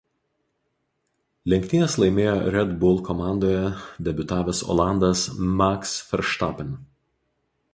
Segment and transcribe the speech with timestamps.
[1.51, 3.61] Lenktynes laimėjo Red Bull komandoje
[4.09, 5.23] debiutavęs olandas
[5.61, 6.75] Max Verstappen.